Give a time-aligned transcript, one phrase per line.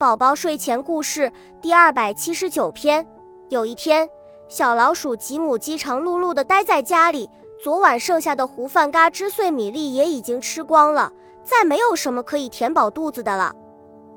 [0.00, 3.04] 宝宝睡前故事第二百七十九篇。
[3.48, 4.08] 有一天，
[4.48, 7.28] 小老鼠吉姆饥肠辘辘地待在家里，
[7.60, 13.52] 昨晚剩下的糊饭嘎吱碎米粒也已经吃光了，再没有什么可以填饱肚子的了。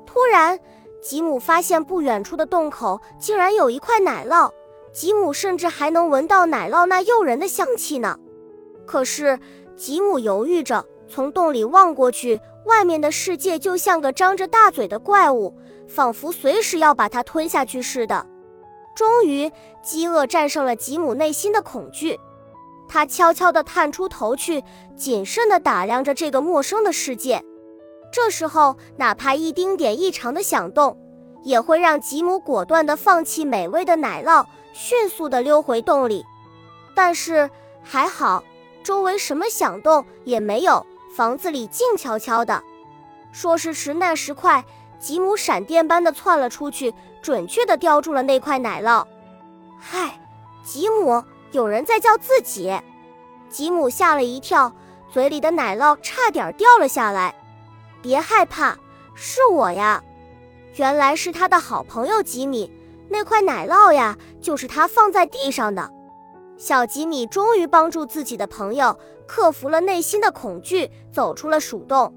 [0.06, 0.56] 突然，
[1.02, 4.48] 吉姆发现不远处的洞口竟然有一块奶酪，
[4.92, 8.16] 吉姆甚至还能闻到奶酪那诱人的香气呢。
[8.86, 9.36] 可是，
[9.74, 12.40] 吉姆犹豫着，从洞里望过去。
[12.64, 15.52] 外面的世界就像个张着大嘴的怪物，
[15.94, 18.26] 仿佛随时要把它吞下去似的。
[18.94, 19.50] 终于，
[19.82, 22.18] 饥饿战胜了吉姆内心的恐惧。
[22.88, 24.62] 他悄悄地探出头去，
[24.96, 27.42] 谨慎地打量着这个陌生的世界。
[28.12, 30.98] 这时候，哪怕一丁点异常的响动，
[31.42, 36.24] 也会让吉姆果断地放弃美味的奶酪，迅速地溜回洞里。
[36.94, 37.48] 但是
[37.82, 38.44] 还好，
[38.82, 40.86] 周围什么响动也没有。
[41.16, 42.62] 房子里静悄悄的，
[43.32, 44.64] 说时迟，那时快，
[45.02, 49.04] 吉姆闪电般的窜了出去，准确的叼住了那块奶酪。
[49.76, 50.16] 嗨，
[50.62, 52.72] 吉姆，有人在叫自己。
[53.48, 54.72] 吉姆吓了一跳，
[55.10, 57.34] 嘴里的奶酪差点掉了下来。
[58.00, 58.78] 别害怕，
[59.16, 60.00] 是我呀。
[60.76, 62.70] 原来是他的好朋友吉米，
[63.08, 65.90] 那块奶酪呀，就是他放在地上的。
[66.56, 72.14] 小吉米终于帮助自己的朋友克服了内心的恐惧，走出了鼠洞。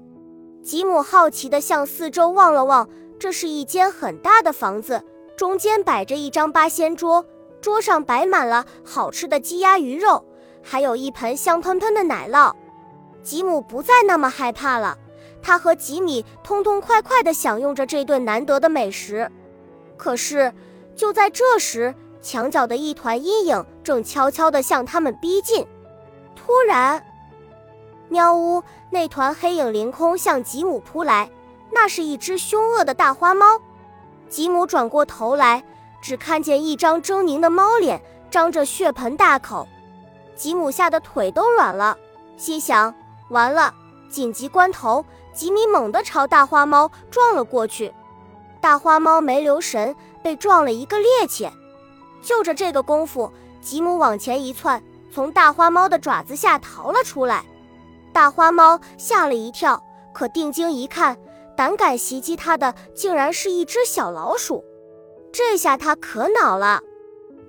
[0.66, 2.88] 吉姆好奇地向四周望了望，
[3.20, 5.00] 这是一间很大的房子，
[5.36, 7.24] 中间摆着一张八仙桌，
[7.60, 10.24] 桌上摆满了好吃的鸡鸭鱼肉，
[10.64, 12.52] 还有一盆香喷喷的奶酪。
[13.22, 14.98] 吉姆不再那么害怕了，
[15.40, 19.30] 他和吉米痛痛快快地享用着这顿难得的美食。
[19.96, 20.52] 可是，
[20.96, 25.64] 就在这时，墙角的一团阴影正悄悄地向他们逼近。
[26.34, 27.00] 突然，
[28.08, 28.62] 喵呜！
[28.90, 31.30] 那团黑影凌空向吉姆扑来，
[31.70, 33.60] 那是一只凶恶的大花猫。
[34.28, 35.62] 吉姆转过头来，
[36.00, 39.66] 只看见一张狰狞的猫脸，张着血盆大口。
[40.34, 41.96] 吉姆吓得腿都软了，
[42.36, 42.94] 心想：
[43.30, 43.74] 完了！
[44.08, 47.92] 紧急关头，吉米猛地朝大花猫撞了过去。
[48.60, 51.50] 大花猫没留神，被撞了一个趔趄。
[52.22, 57.44] 就着这个功夫，吉姆往前一窜，从大花猫的爪子下逃了出来。
[58.16, 59.84] 大花猫吓了一跳，
[60.14, 61.18] 可定睛一看，
[61.54, 64.64] 胆敢袭击它的竟然是一只小老鼠。
[65.30, 66.80] 这下它可恼了。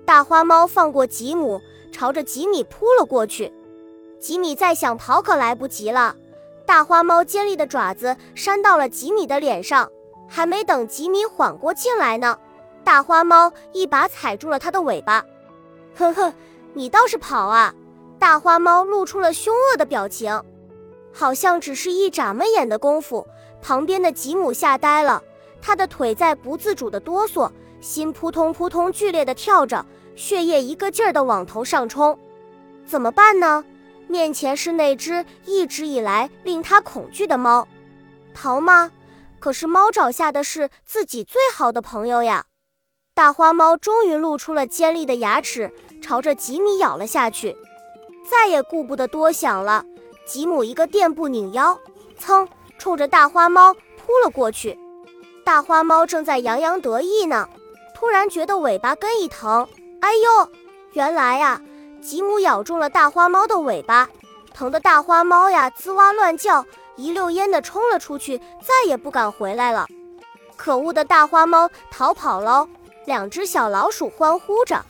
[0.04, 1.58] 大花猫放过吉姆，
[1.90, 3.50] 朝着吉米扑了过去。
[4.20, 6.14] 吉米再想逃可来不及了，
[6.66, 9.90] 大花猫尖利的爪子扇到了吉米的脸上，
[10.28, 12.38] 还没等吉米缓过劲来呢。
[12.84, 15.24] 大花猫一把踩住了它的尾巴，
[15.96, 16.30] 哼哼，
[16.74, 17.74] 你倒是跑啊！
[18.18, 20.42] 大花猫露出了凶恶的表情，
[21.12, 23.26] 好像只是一眨么眼的功夫，
[23.60, 25.22] 旁边的吉姆吓呆了，
[25.60, 32.18] 他的腿在不自主的哆嗦，心扑通扑通剧烈的跳着，血液一个劲儿的往头上冲。
[32.86, 33.64] 怎么办呢？
[34.06, 37.68] 面前是那只一直以来令他恐惧的猫，
[38.32, 38.90] 逃吗？
[39.38, 42.46] 可是猫爪下的是自己最好的朋友呀！
[43.14, 45.70] 大花猫终于露出了尖利的牙齿，
[46.00, 47.56] 朝着吉米咬了下去，
[48.28, 49.84] 再也顾不得多想了。
[50.28, 51.78] 吉姆一个垫步拧腰，
[52.20, 52.46] 噌，
[52.78, 54.78] 冲着大花猫扑了过去。
[55.42, 57.48] 大花猫正在洋洋得意呢，
[57.94, 59.66] 突然觉得尾巴根一疼，
[60.00, 60.50] 哎呦！
[60.92, 61.62] 原来呀，
[62.02, 64.06] 吉姆咬中了大花猫的尾巴，
[64.52, 69.86] 疼得大花猫呀吱哇乱叫，一溜烟的冲了出去，再也不敢回来了。
[70.58, 72.68] 可恶的大花猫逃跑喽！
[73.06, 74.84] 两只小老鼠欢呼着，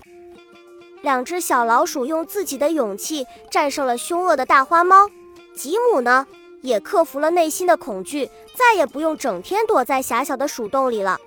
[1.00, 5.08] 两只小老鼠用自己的勇气战胜了凶恶的大花猫。
[5.58, 6.24] 吉姆呢，
[6.62, 11.18] 也克服了内心的恐惧，再也不用整天躲在狭小的鼠洞里了。